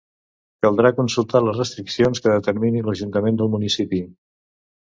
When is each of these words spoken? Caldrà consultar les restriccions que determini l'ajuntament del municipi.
Caldrà 0.65 0.91
consultar 0.99 1.41
les 1.49 1.59
restriccions 1.59 2.23
que 2.25 2.35
determini 2.39 2.85
l'ajuntament 2.89 3.41
del 3.43 3.53
municipi. 3.59 4.01